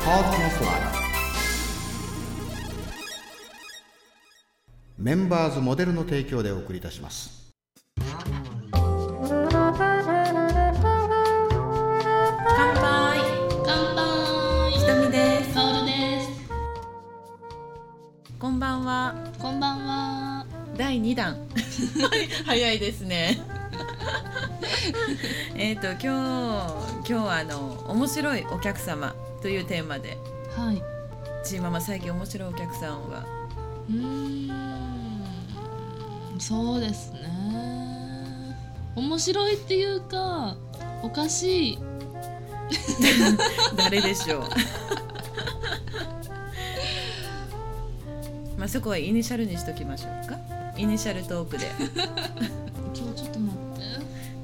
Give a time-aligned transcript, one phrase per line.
[0.00, 0.92] Podcast Live
[4.98, 7.52] メンバーズモデルの提供でお送りいたします。
[8.00, 8.08] 乾
[12.74, 13.20] 杯。
[13.66, 14.72] 乾杯。
[14.72, 15.54] ひとみです。
[15.54, 16.28] カオルです。
[18.38, 19.14] こんばんは。
[19.38, 20.46] こんばんは。
[20.76, 21.36] 第2弾。
[22.46, 23.38] 早いですね。
[25.56, 30.16] えっと今日今日はあの面白いお客様というテーマで。
[30.56, 30.80] はい。
[31.44, 33.24] チーママ最近面白いお客さんは。
[33.88, 35.20] うーん。
[36.38, 37.20] そうですね。
[38.96, 40.56] 面白いっていうか
[41.02, 41.78] おかしい。
[43.76, 44.42] 誰でしょう。
[48.58, 50.36] まあそこはイニシャルにしときましょうか。
[50.76, 51.70] イニシャルトークで。
[52.94, 53.84] 今日ちょっと待って。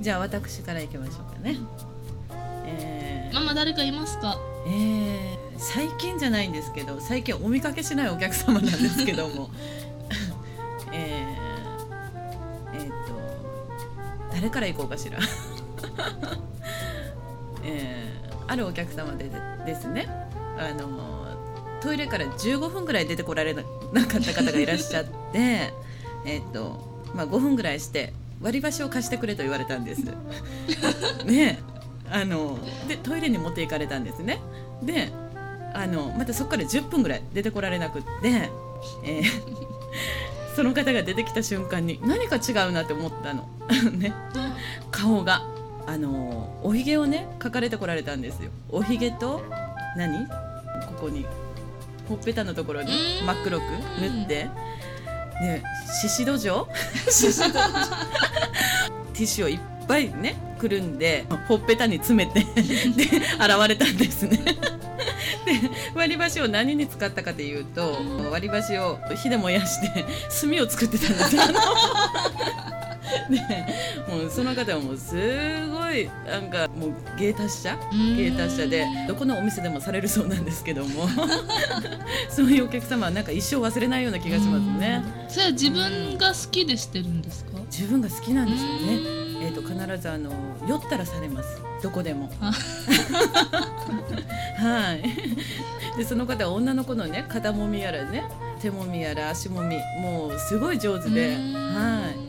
[0.00, 1.56] じゃあ私からいきましょうかね
[3.56, 4.38] 誰かいますか？
[4.66, 9.48] えー最近じゃないんですけど最近お見かけしないお客様なんですけども。
[10.92, 12.95] えーえーっと
[14.34, 15.19] 誰から行こうかしら。
[17.64, 20.06] えーあるお客様ででですね
[20.58, 21.27] あの
[21.80, 23.62] トイレから15分ぐらい出てこられな
[24.06, 25.11] かった方がいらっしゃって
[26.25, 30.05] えーっと、まあ、5分ぐらいして割り箸を貸してくれと言われたんです。
[31.25, 31.58] ね
[32.10, 34.40] あのでトイレに持っていかれたんですね。
[34.82, 35.10] で
[35.74, 38.50] あのまたそこから10分ぐらい出てこられなくって、
[39.04, 39.22] えー
[40.56, 43.46] その方が出てきた瞬間に何か違うなって思ったの。
[43.92, 44.14] ね。
[44.90, 45.42] 顔が
[45.86, 48.50] あのおひげをね描かれてこられたんですよ。
[48.70, 49.42] おひげと
[49.96, 50.27] 何？
[50.27, 50.32] こ
[50.98, 51.27] こに
[52.08, 53.62] ほっぺたのところに真っ黒く
[54.00, 54.48] 塗って。
[55.40, 55.62] で
[56.00, 64.39] 獅子土壌ティッシュをいっぱいねくるんでほっぺたに詰めて で現れたんですね。
[64.39, 65.61] で
[65.95, 67.98] 割り箸を何に使ったかというと
[68.31, 70.05] 割り箸を火で燃やして
[70.41, 71.42] 炭を作ってたんですよ。
[73.30, 73.39] で
[74.12, 75.14] もうその方はもうす
[75.70, 77.78] ごいなんかもう芸達者？
[78.17, 81.08] 芸達者でどこのお店でもされるそうなんですけども。
[82.30, 85.02] そういうお客様はなんか一生忘れないような気がしますね。
[85.28, 87.58] それは自分が好きでしてるんですか？
[87.70, 88.77] 自分が好きなんですよね。
[89.42, 90.30] えー、と必ずあの
[90.68, 91.61] 酔ったらされます。
[91.83, 92.30] どこでも。
[92.40, 92.52] あ。
[94.58, 95.02] はい。
[95.96, 98.24] でその方は女の子のね肩もみやらね
[98.61, 102.26] 手もみやら足もみもうすごい上手で、はい、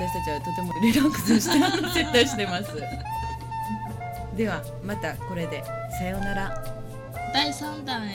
[0.00, 1.58] 私たちはとてもリラックスして
[1.92, 2.72] 接待してます。
[4.34, 5.62] ではまたこれで
[5.98, 6.64] さようなら。
[7.34, 8.14] 第3弾へ